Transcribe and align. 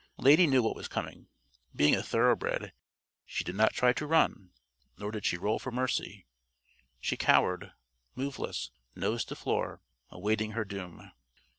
Lady 0.17 0.47
knew 0.47 0.63
what 0.63 0.75
was 0.75 0.87
coming. 0.87 1.27
Being 1.75 1.93
a 1.93 2.01
thoroughbred, 2.01 2.73
she 3.23 3.43
did 3.43 3.53
not 3.53 3.71
try 3.75 3.93
to 3.93 4.07
run, 4.07 4.49
nor 4.97 5.11
did 5.11 5.27
she 5.27 5.37
roll 5.37 5.59
for 5.59 5.69
mercy. 5.69 6.25
She 6.99 7.15
cowered, 7.15 7.73
moveless, 8.15 8.71
nose 8.95 9.23
to 9.25 9.35
floor, 9.35 9.79
awaiting 10.09 10.53
her 10.53 10.65
doom. 10.65 11.11